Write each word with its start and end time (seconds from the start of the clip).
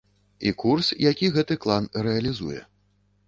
І 0.51 0.53
курс, 0.63 0.87
які 1.09 1.29
гэты 1.35 1.57
клан 1.65 1.83
рэалізуе. 2.07 2.61